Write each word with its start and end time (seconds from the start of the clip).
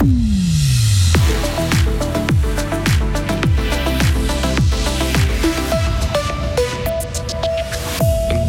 Mm-hmm. 0.00 0.37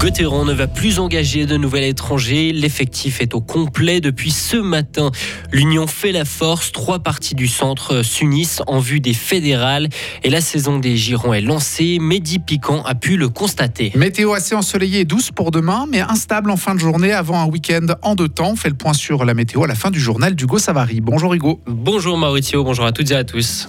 Gauthieron 0.09 0.43
ne 0.43 0.53
va 0.53 0.65
plus 0.65 0.97
engager 0.97 1.45
de 1.45 1.55
nouvel 1.55 1.83
étrangers. 1.83 2.51
L'effectif 2.51 3.21
est 3.21 3.35
au 3.35 3.41
complet 3.41 4.01
depuis 4.01 4.31
ce 4.31 4.57
matin. 4.57 5.11
L'Union 5.51 5.85
fait 5.85 6.11
la 6.11 6.25
force. 6.25 6.71
Trois 6.71 6.97
parties 6.97 7.35
du 7.35 7.47
centre 7.47 8.01
s'unissent 8.01 8.63
en 8.65 8.79
vue 8.79 9.01
des 9.01 9.13
fédérales. 9.13 9.87
Et 10.23 10.31
la 10.31 10.41
saison 10.41 10.79
des 10.79 10.97
Girons 10.97 11.35
est 11.35 11.41
lancée. 11.41 11.99
Mehdi 12.01 12.39
Piquant 12.39 12.81
a 12.85 12.95
pu 12.95 13.17
le 13.17 13.29
constater. 13.29 13.91
Météo 13.93 14.33
assez 14.33 14.55
ensoleillée 14.55 15.01
et 15.01 15.05
douce 15.05 15.29
pour 15.29 15.51
demain, 15.51 15.85
mais 15.87 16.01
instable 16.01 16.49
en 16.49 16.57
fin 16.57 16.73
de 16.73 16.79
journée 16.79 17.11
avant 17.11 17.39
un 17.39 17.45
week-end 17.45 17.85
en 18.01 18.15
deux 18.15 18.29
temps. 18.29 18.53
On 18.53 18.55
fait 18.55 18.69
le 18.69 18.75
point 18.75 18.93
sur 18.93 19.25
la 19.25 19.35
météo 19.35 19.65
à 19.65 19.67
la 19.67 19.75
fin 19.75 19.91
du 19.91 19.99
journal 19.99 20.33
d'Hugo 20.33 20.57
Savary. 20.57 21.01
Bonjour 21.01 21.35
Hugo. 21.35 21.61
Bonjour 21.67 22.17
Maurizio, 22.17 22.63
bonjour 22.63 22.85
à 22.85 22.91
toutes 22.91 23.11
et 23.11 23.15
à 23.15 23.23
tous. 23.23 23.67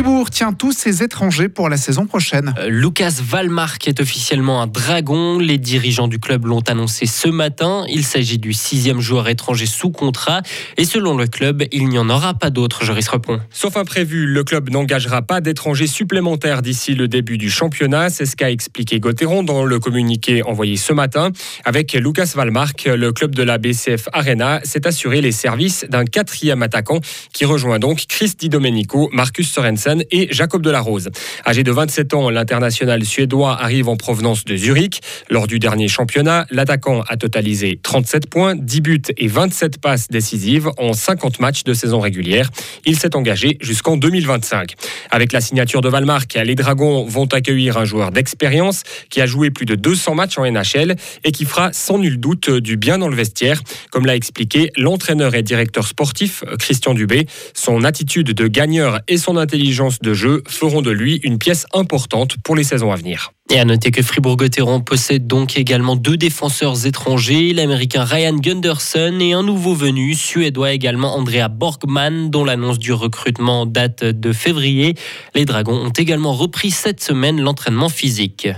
Fribourg 0.00 0.30
tient 0.30 0.54
tous 0.54 0.72
ses 0.72 1.02
étrangers 1.02 1.50
pour 1.50 1.68
la 1.68 1.76
saison 1.76 2.06
prochaine. 2.06 2.54
Euh, 2.58 2.70
Lucas 2.70 3.20
Valmark 3.22 3.86
est 3.86 4.00
officiellement 4.00 4.62
un 4.62 4.66
dragon. 4.66 5.38
Les 5.38 5.58
dirigeants 5.58 6.08
du 6.08 6.18
club 6.18 6.46
l'ont 6.46 6.62
annoncé 6.68 7.04
ce 7.04 7.28
matin. 7.28 7.84
Il 7.86 8.02
s'agit 8.02 8.38
du 8.38 8.54
sixième 8.54 9.02
joueur 9.02 9.28
étranger 9.28 9.66
sous 9.66 9.90
contrat. 9.90 10.40
Et 10.78 10.86
selon 10.86 11.18
le 11.18 11.26
club, 11.26 11.64
il 11.70 11.86
n'y 11.90 11.98
en 11.98 12.08
aura 12.08 12.32
pas 12.32 12.48
d'autres, 12.48 12.82
Joris 12.82 13.06
Repon. 13.08 13.40
Sauf 13.50 13.76
imprévu, 13.76 14.24
le 14.24 14.42
club 14.42 14.70
n'engagera 14.70 15.20
pas 15.20 15.42
d'étrangers 15.42 15.86
supplémentaires 15.86 16.62
d'ici 16.62 16.94
le 16.94 17.06
début 17.06 17.36
du 17.36 17.50
championnat. 17.50 18.08
C'est 18.08 18.24
ce 18.24 18.36
qu'a 18.36 18.50
expliqué 18.50 19.00
Gauthieron 19.00 19.42
dans 19.42 19.66
le 19.66 19.78
communiqué 19.80 20.42
envoyé 20.42 20.78
ce 20.78 20.94
matin. 20.94 21.30
Avec 21.66 21.92
Lucas 21.92 22.32
Valmark, 22.34 22.86
le 22.86 23.12
club 23.12 23.34
de 23.34 23.42
la 23.42 23.58
BCF 23.58 24.08
Arena 24.14 24.60
s'est 24.64 24.86
assuré 24.86 25.20
les 25.20 25.32
services 25.32 25.84
d'un 25.90 26.06
quatrième 26.06 26.62
attaquant 26.62 27.00
qui 27.34 27.44
rejoint 27.44 27.78
donc 27.78 28.06
Chris 28.08 28.32
Di 28.38 28.48
Domenico, 28.48 29.10
Marcus 29.12 29.52
Sorensen 29.52 29.89
et 30.10 30.28
Jacob 30.30 30.62
Delarose. 30.62 31.10
Âgé 31.46 31.62
de 31.62 31.72
27 31.72 32.14
ans, 32.14 32.30
l'international 32.30 33.04
suédois 33.04 33.60
arrive 33.60 33.88
en 33.88 33.96
provenance 33.96 34.44
de 34.44 34.56
Zurich. 34.56 35.00
Lors 35.28 35.46
du 35.46 35.58
dernier 35.58 35.88
championnat, 35.88 36.46
l'attaquant 36.50 37.02
a 37.08 37.16
totalisé 37.16 37.78
37 37.82 38.28
points, 38.28 38.54
10 38.54 38.80
buts 38.80 39.02
et 39.16 39.26
27 39.26 39.80
passes 39.80 40.08
décisives 40.08 40.70
en 40.78 40.92
50 40.92 41.40
matchs 41.40 41.64
de 41.64 41.74
saison 41.74 42.00
régulière. 42.00 42.50
Il 42.84 42.98
s'est 42.98 43.16
engagé 43.16 43.58
jusqu'en 43.60 43.96
2025. 43.96 44.74
Avec 45.10 45.32
la 45.32 45.40
signature 45.40 45.80
de 45.80 45.88
Valmark, 45.88 46.38
les 46.44 46.54
Dragons 46.54 47.04
vont 47.04 47.26
accueillir 47.26 47.76
un 47.76 47.84
joueur 47.84 48.10
d'expérience 48.10 48.82
qui 49.08 49.20
a 49.20 49.26
joué 49.26 49.50
plus 49.50 49.66
de 49.66 49.74
200 49.74 50.14
matchs 50.14 50.38
en 50.38 50.50
NHL 50.50 50.96
et 51.24 51.32
qui 51.32 51.44
fera 51.44 51.72
sans 51.72 51.98
nul 51.98 52.18
doute 52.18 52.50
du 52.50 52.76
bien 52.76 52.98
dans 52.98 53.08
le 53.08 53.16
vestiaire. 53.16 53.62
Comme 53.90 54.06
l'a 54.06 54.16
expliqué 54.16 54.70
l'entraîneur 54.76 55.34
et 55.34 55.42
directeur 55.42 55.86
sportif 55.86 56.44
Christian 56.58 56.94
Dubé, 56.94 57.26
son 57.54 57.84
attitude 57.84 58.32
de 58.32 58.46
gagneur 58.46 59.00
et 59.08 59.16
son 59.16 59.36
intelligence 59.36 59.79
de 60.02 60.14
jeu 60.14 60.42
feront 60.46 60.82
de 60.82 60.90
lui 60.90 61.20
une 61.22 61.38
pièce 61.38 61.66
importante 61.72 62.36
pour 62.44 62.54
les 62.54 62.64
saisons 62.64 62.92
à 62.92 62.96
venir. 62.96 63.32
Et 63.50 63.58
à 63.58 63.64
noter 63.64 63.90
que 63.90 64.02
Fribourg-Gotteron 64.02 64.80
possède 64.80 65.26
donc 65.26 65.56
également 65.56 65.96
deux 65.96 66.16
défenseurs 66.16 66.86
étrangers, 66.86 67.52
l'américain 67.52 68.04
Ryan 68.04 68.36
Gunderson 68.36 69.18
et 69.20 69.32
un 69.32 69.42
nouveau 69.42 69.74
venu, 69.74 70.14
suédois 70.14 70.72
également 70.72 71.16
Andrea 71.16 71.48
Borgman, 71.48 72.30
dont 72.30 72.44
l'annonce 72.44 72.78
du 72.78 72.92
recrutement 72.92 73.66
date 73.66 74.04
de 74.04 74.32
février. 74.32 74.94
Les 75.34 75.46
Dragons 75.46 75.86
ont 75.86 75.90
également 75.90 76.34
repris 76.34 76.70
cette 76.70 77.02
semaine 77.02 77.40
l'entraînement 77.40 77.88
physique. 77.88 78.48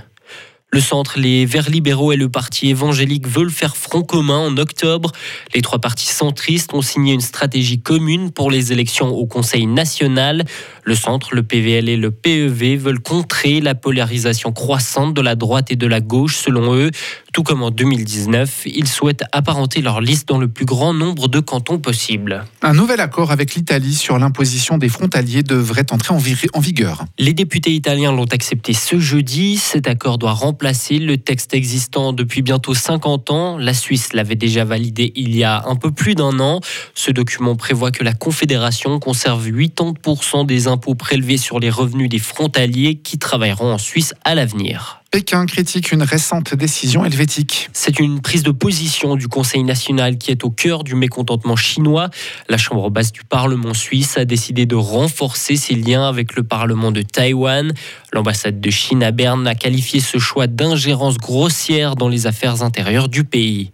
Le 0.74 0.80
centre, 0.80 1.18
les 1.18 1.44
Verts 1.44 1.68
libéraux 1.68 2.12
et 2.12 2.16
le 2.16 2.30
parti 2.30 2.70
évangélique 2.70 3.28
veulent 3.28 3.50
faire 3.50 3.76
front 3.76 4.00
commun 4.00 4.38
en 4.38 4.56
octobre. 4.56 5.12
Les 5.54 5.60
trois 5.60 5.80
partis 5.80 6.06
centristes 6.06 6.72
ont 6.72 6.80
signé 6.80 7.12
une 7.12 7.20
stratégie 7.20 7.82
commune 7.82 8.30
pour 8.30 8.50
les 8.50 8.72
élections 8.72 9.10
au 9.10 9.26
Conseil 9.26 9.66
national. 9.66 10.46
Le 10.84 10.96
centre, 10.96 11.34
le 11.34 11.44
PVL 11.44 11.88
et 11.88 11.96
le 11.96 12.10
PEV 12.10 12.76
veulent 12.76 13.00
contrer 13.00 13.60
la 13.60 13.76
polarisation 13.76 14.52
croissante 14.52 15.14
de 15.14 15.20
la 15.20 15.36
droite 15.36 15.70
et 15.70 15.76
de 15.76 15.86
la 15.86 16.00
gauche, 16.00 16.36
selon 16.36 16.74
eux. 16.74 16.90
Tout 17.32 17.44
comme 17.44 17.62
en 17.62 17.70
2019, 17.70 18.62
ils 18.66 18.88
souhaitent 18.88 19.22
apparenter 19.32 19.80
leur 19.80 20.00
liste 20.00 20.28
dans 20.28 20.38
le 20.38 20.48
plus 20.48 20.66
grand 20.66 20.92
nombre 20.92 21.28
de 21.28 21.40
cantons 21.40 21.78
possible. 21.78 22.44
Un 22.62 22.74
nouvel 22.74 23.00
accord 23.00 23.30
avec 23.30 23.54
l'Italie 23.54 23.94
sur 23.94 24.18
l'imposition 24.18 24.76
des 24.76 24.88
frontaliers 24.88 25.42
devrait 25.42 25.90
entrer 25.92 26.12
en, 26.12 26.18
vigueur. 26.60 27.04
Les 27.18 27.32
députés 27.32 27.70
italiens 27.70 28.12
l'ont 28.12 28.26
accepté 28.26 28.72
ce 28.72 28.98
jeudi. 28.98 29.56
Cet 29.56 29.86
accord 29.86 30.18
doit 30.18 30.32
remplacer 30.32 30.98
le 30.98 31.16
texte 31.16 31.54
existant 31.54 32.12
depuis 32.12 32.42
bientôt 32.42 32.74
50 32.74 33.30
ans. 33.30 33.56
La 33.56 33.72
Suisse 33.72 34.12
l'avait 34.12 34.34
déjà 34.34 34.64
validé 34.64 35.12
il 35.14 35.34
y 35.36 35.44
a 35.44 35.62
un 35.66 35.76
peu 35.76 35.90
plus 35.90 36.14
d'un 36.14 36.38
an. 36.40 36.60
Ce 36.94 37.10
document 37.12 37.56
prévoit 37.56 37.92
que 37.92 38.04
la 38.04 38.12
Confédération 38.12 38.98
conserve 38.98 39.48
80% 39.48 40.44
des 40.44 40.66
impôts 40.72 40.96
prélevés 40.96 41.36
sur 41.36 41.60
les 41.60 41.70
revenus 41.70 42.08
des 42.08 42.18
frontaliers 42.18 42.96
qui 42.96 43.18
travailleront 43.18 43.72
en 43.72 43.78
Suisse 43.78 44.14
à 44.24 44.34
l'avenir. 44.34 45.02
Pékin 45.12 45.44
critique 45.44 45.92
une 45.92 46.02
récente 46.02 46.54
décision 46.54 47.04
helvétique. 47.04 47.68
C'est 47.74 48.00
une 48.00 48.22
prise 48.22 48.42
de 48.42 48.50
position 48.50 49.14
du 49.14 49.28
Conseil 49.28 49.62
national 49.62 50.16
qui 50.16 50.30
est 50.30 50.42
au 50.42 50.50
cœur 50.50 50.84
du 50.84 50.94
mécontentement 50.94 51.54
chinois. 51.54 52.08
La 52.48 52.56
Chambre 52.56 52.88
basse 52.88 53.12
du 53.12 53.22
Parlement 53.22 53.74
suisse 53.74 54.16
a 54.16 54.24
décidé 54.24 54.64
de 54.64 54.74
renforcer 54.74 55.56
ses 55.56 55.74
liens 55.74 56.08
avec 56.08 56.34
le 56.34 56.44
Parlement 56.44 56.92
de 56.92 57.02
Taïwan. 57.02 57.74
L'ambassade 58.14 58.58
de 58.58 58.70
Chine 58.70 59.02
à 59.02 59.10
Berne 59.10 59.46
a 59.46 59.54
qualifié 59.54 60.00
ce 60.00 60.16
choix 60.16 60.46
d'ingérence 60.46 61.18
grossière 61.18 61.94
dans 61.94 62.08
les 62.08 62.26
affaires 62.26 62.62
intérieures 62.62 63.10
du 63.10 63.24
pays 63.24 63.72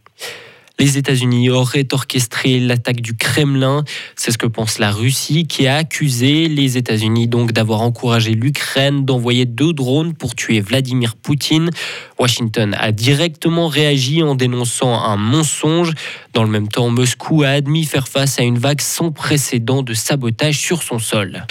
les 0.79 0.97
États-Unis 0.97 1.51
auraient 1.51 1.89
orchestré 1.93 2.61
l'attaque 2.61 3.01
du 3.01 3.17
Kremlin. 3.17 3.85
C'est 4.17 4.31
ce 4.31 4.39
que 4.39 4.47
pense 4.47 4.79
la 4.79 4.91
Russie 4.91 5.47
qui 5.47 5.67
a 5.67 5.77
accusé 5.77 6.49
les 6.49 6.77
États-Unis 6.77 7.27
donc 7.27 7.53
d'avoir 7.53 7.81
encouragé 7.81 8.33
l'Ukraine 8.33 9.05
d'envoyer 9.05 9.45
deux 9.45 9.73
drones 9.73 10.15
pour 10.15 10.35
tuer 10.35 10.61
Vladimir 10.61 11.17
Poutine. 11.17 11.71
Washington 12.19 12.77
a 12.79 12.93
directement 12.93 13.69
réagi 13.69 14.23
en 14.23 14.35
dénonçant 14.35 14.95
un 14.95 15.17
mensonge. 15.17 15.93
Dans 16.33 16.45
le 16.45 16.51
même 16.51 16.69
temps, 16.69 16.91
Moscou 16.91 17.43
a 17.43 17.49
admis 17.49 17.85
faire 17.85 18.09
face 18.09 18.39
à 18.39 18.43
une 18.43 18.59
vague 18.59 18.81
sans 18.81 19.11
précédent 19.11 19.83
de 19.83 19.95
sabotage 19.95 20.59
sur 20.59 20.83
son 20.83 20.99
sol. 20.99 21.45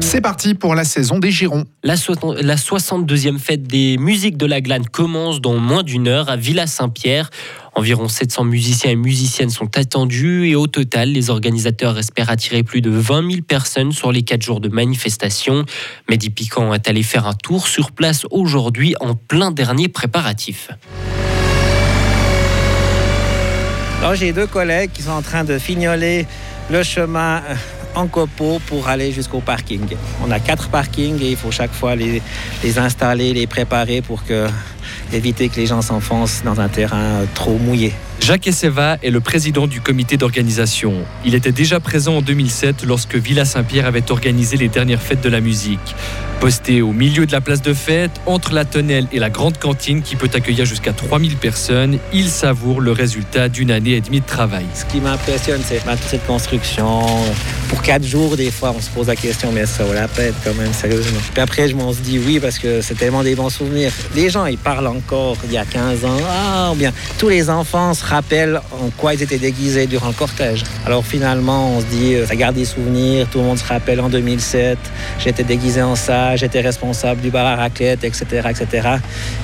C'est 0.00 0.20
parti 0.20 0.54
pour 0.54 0.74
la 0.74 0.84
saison 0.84 1.18
des 1.18 1.30
Girons. 1.30 1.64
La, 1.82 1.96
62e 1.96 3.38
fête 3.38 3.62
des 3.64 3.96
musiques 3.98 4.36
de 4.36 4.46
la 4.46 4.60
glane 4.60 4.86
commence 4.86 5.40
dans 5.40 5.56
moins 5.56 5.82
d'une 5.82 6.08
heure 6.08 6.28
à 6.28 6.36
Villa 6.36 6.66
Saint-Pierre. 6.66 7.30
Environ 7.78 8.08
700 8.08 8.44
musiciens 8.44 8.90
et 8.92 8.96
musiciennes 8.96 9.50
sont 9.50 9.76
attendus 9.76 10.48
et 10.48 10.54
au 10.54 10.66
total, 10.66 11.10
les 11.10 11.28
organisateurs 11.28 11.98
espèrent 11.98 12.30
attirer 12.30 12.62
plus 12.62 12.80
de 12.80 12.88
20 12.88 13.30
000 13.30 13.42
personnes 13.46 13.92
sur 13.92 14.12
les 14.12 14.22
4 14.22 14.40
jours 14.40 14.60
de 14.60 14.70
manifestation. 14.70 15.66
Mehdi 16.08 16.30
Piquant 16.30 16.72
est 16.72 16.88
allé 16.88 17.02
faire 17.02 17.26
un 17.26 17.34
tour 17.34 17.68
sur 17.68 17.92
place 17.92 18.24
aujourd'hui 18.30 18.94
en 19.00 19.14
plein 19.14 19.50
dernier 19.50 19.88
préparatif. 19.88 20.70
J'ai 24.14 24.32
deux 24.32 24.46
collègues 24.46 24.92
qui 24.92 25.02
sont 25.02 25.10
en 25.10 25.22
train 25.22 25.44
de 25.44 25.58
fignoler 25.58 26.26
le 26.70 26.82
chemin 26.82 27.42
en 27.94 28.06
copeaux 28.06 28.58
pour 28.66 28.88
aller 28.88 29.12
jusqu'au 29.12 29.40
parking. 29.40 29.86
On 30.24 30.30
a 30.30 30.40
quatre 30.40 30.68
parkings 30.68 31.20
et 31.20 31.32
il 31.32 31.36
faut 31.36 31.50
chaque 31.50 31.72
fois 31.72 31.94
les 31.94 32.22
installer, 32.78 33.34
les 33.34 33.46
préparer 33.46 34.00
pour 34.00 34.24
que, 34.24 34.46
éviter 35.12 35.48
que 35.48 35.56
les 35.56 35.66
gens 35.66 35.82
s'enfoncent 35.82 36.42
dans 36.44 36.60
un 36.60 36.68
terrain 36.68 37.24
trop 37.34 37.58
mouillé. 37.58 37.92
Jacques 38.26 38.48
Esseva 38.48 38.96
est 39.04 39.10
le 39.10 39.20
président 39.20 39.68
du 39.68 39.80
comité 39.80 40.16
d'organisation. 40.16 40.94
Il 41.24 41.36
était 41.36 41.52
déjà 41.52 41.78
présent 41.78 42.16
en 42.16 42.22
2007 42.22 42.82
lorsque 42.84 43.14
Villa 43.14 43.44
Saint-Pierre 43.44 43.86
avait 43.86 44.10
organisé 44.10 44.56
les 44.56 44.66
dernières 44.66 45.00
fêtes 45.00 45.20
de 45.20 45.28
la 45.28 45.40
musique. 45.40 45.94
Posté 46.40 46.82
au 46.82 46.92
milieu 46.92 47.24
de 47.24 47.32
la 47.32 47.40
place 47.40 47.62
de 47.62 47.72
fête, 47.72 48.10
entre 48.26 48.52
la 48.52 48.64
tonnelle 48.64 49.06
et 49.12 49.20
la 49.20 49.30
grande 49.30 49.58
cantine 49.58 50.02
qui 50.02 50.16
peut 50.16 50.28
accueillir 50.34 50.64
jusqu'à 50.66 50.92
3000 50.92 51.36
personnes, 51.36 51.98
il 52.12 52.28
savoure 52.28 52.80
le 52.80 52.90
résultat 52.90 53.48
d'une 53.48 53.70
année 53.70 53.92
et 53.92 54.00
demie 54.00 54.20
de 54.20 54.26
travail. 54.26 54.66
Ce 54.74 54.84
qui 54.84 55.00
m'impressionne, 55.00 55.62
c'est 55.64 55.80
cette 56.08 56.26
construction. 56.26 57.06
Pour 57.68 57.80
quatre 57.82 58.04
jours, 58.04 58.36
des 58.36 58.50
fois, 58.50 58.74
on 58.76 58.80
se 58.80 58.90
pose 58.90 59.06
la 59.06 59.16
question, 59.16 59.50
mais 59.50 59.66
ça 59.66 59.84
vaut 59.84 59.94
la 59.94 60.08
peine 60.08 60.34
quand 60.44 60.54
même, 60.54 60.72
sérieusement? 60.72 61.20
Puis 61.32 61.40
après, 61.40 61.68
je 61.68 61.74
m'en 61.74 61.92
dis 61.92 62.18
oui 62.18 62.38
parce 62.38 62.58
que 62.58 62.80
c'est 62.80 62.94
tellement 62.94 63.22
des 63.22 63.34
bons 63.34 63.50
souvenirs. 63.50 63.92
Les 64.14 64.28
gens, 64.28 64.46
ils 64.46 64.58
parlent 64.58 64.86
encore 64.88 65.36
il 65.44 65.52
y 65.52 65.56
a 65.56 65.64
15 65.64 66.04
ans. 66.04 66.18
Ah, 66.28 66.72
bien, 66.76 66.92
tous 67.18 67.28
les 67.28 67.48
enfants 67.48 67.94
se 67.94 68.04
rappellent 68.16 68.60
en 68.72 68.88
quoi 68.96 69.14
ils 69.14 69.22
étaient 69.22 69.38
déguisés 69.38 69.86
durant 69.86 70.08
le 70.08 70.14
cortège. 70.14 70.64
Alors 70.86 71.04
finalement, 71.04 71.76
on 71.76 71.80
se 71.80 71.86
dit, 71.86 72.14
euh, 72.14 72.26
ça 72.26 72.34
garde 72.34 72.56
des 72.56 72.64
souvenirs. 72.64 73.26
Tout 73.30 73.38
le 73.38 73.44
monde 73.44 73.58
se 73.58 73.64
rappelle 73.64 74.00
en 74.00 74.08
2007, 74.08 74.78
j'étais 75.18 75.44
déguisé 75.44 75.82
en 75.82 75.96
ça 75.96 76.16
j'étais 76.36 76.60
responsable 76.60 77.20
du 77.20 77.30
bar 77.30 77.46
à 77.46 77.56
raclette, 77.56 78.04
etc., 78.04 78.48
etc. 78.50 78.88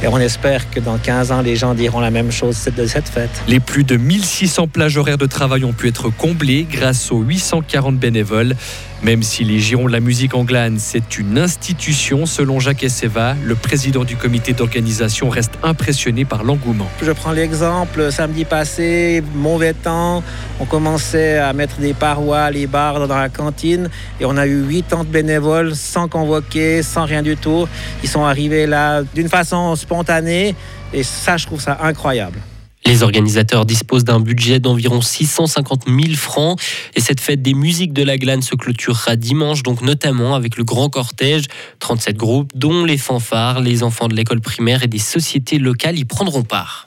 Et 0.02 0.08
on 0.08 0.18
espère 0.18 0.70
que 0.70 0.80
dans 0.80 0.98
15 0.98 1.32
ans, 1.32 1.42
les 1.42 1.56
gens 1.56 1.74
diront 1.74 2.00
la 2.00 2.10
même 2.10 2.32
chose 2.32 2.68
de 2.76 2.86
cette 2.86 3.08
fête. 3.08 3.30
Les 3.46 3.60
plus 3.60 3.84
de 3.84 3.96
1600 3.96 4.68
plages 4.68 4.96
horaires 4.96 5.18
de 5.18 5.26
travail 5.26 5.64
ont 5.64 5.72
pu 5.72 5.88
être 5.88 6.08
comblées 6.10 6.66
grâce 6.70 7.12
aux 7.12 7.20
840 7.20 7.96
bénévoles. 7.98 8.56
Même 9.02 9.24
si 9.24 9.42
les 9.42 9.58
Girons 9.58 9.88
de 9.88 9.92
la 9.92 9.98
musique 9.98 10.32
anglaise, 10.32 10.74
c'est 10.78 11.18
une 11.18 11.36
institution, 11.36 12.24
selon 12.24 12.60
Jacques 12.60 12.84
Esseva, 12.84 13.34
le 13.44 13.56
président 13.56 14.04
du 14.04 14.14
comité 14.14 14.52
d'organisation 14.52 15.28
reste 15.28 15.54
impressionné 15.64 16.24
par 16.24 16.44
l'engouement. 16.44 16.88
Je 17.02 17.10
prends 17.10 17.32
l'exemple, 17.32 18.12
samedi 18.12 18.44
passé, 18.44 18.61
passé, 18.62 19.24
mauvais 19.34 19.74
temps. 19.74 20.22
On 20.60 20.66
commençait 20.66 21.38
à 21.38 21.52
mettre 21.52 21.80
des 21.80 21.94
parois, 21.94 22.48
les 22.52 22.68
bars 22.68 23.08
dans 23.08 23.18
la 23.18 23.28
cantine. 23.28 23.90
Et 24.20 24.24
on 24.24 24.36
a 24.36 24.46
eu 24.46 24.64
80 24.88 25.04
bénévoles 25.10 25.74
sans 25.74 26.06
convoquer, 26.06 26.84
sans 26.84 27.04
rien 27.04 27.22
du 27.22 27.36
tout. 27.36 27.66
Ils 28.04 28.08
sont 28.08 28.24
arrivés 28.24 28.68
là 28.68 29.02
d'une 29.02 29.28
façon 29.28 29.74
spontanée. 29.74 30.54
Et 30.92 31.02
ça, 31.02 31.36
je 31.38 31.46
trouve 31.46 31.60
ça 31.60 31.76
incroyable. 31.82 32.38
Les 32.86 33.02
organisateurs 33.02 33.66
disposent 33.66 34.04
d'un 34.04 34.20
budget 34.20 34.60
d'environ 34.60 35.00
650 35.00 35.86
000 35.86 36.14
francs 36.14 36.56
et 36.94 37.00
cette 37.00 37.20
fête 37.20 37.42
des 37.42 37.54
musiques 37.54 37.92
de 37.92 38.04
la 38.04 38.16
glane 38.16 38.42
se 38.42 38.54
clôturera 38.54 39.16
dimanche, 39.16 39.64
donc 39.64 39.82
notamment 39.82 40.36
avec 40.36 40.56
le 40.56 40.62
grand 40.62 40.88
cortège. 40.88 41.46
37 41.80 42.16
groupes, 42.16 42.52
dont 42.54 42.84
les 42.84 42.98
fanfares, 42.98 43.60
les 43.60 43.82
enfants 43.82 44.06
de 44.06 44.14
l'école 44.14 44.40
primaire 44.40 44.84
et 44.84 44.88
des 44.88 45.00
sociétés 45.00 45.58
locales 45.58 45.98
y 45.98 46.04
prendront 46.04 46.44
part. 46.44 46.86